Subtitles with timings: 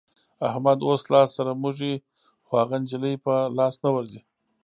[0.49, 1.93] احمد اوس لاس سره موږي
[2.45, 4.21] خو هغه نجلۍ په لاس نه ورځي.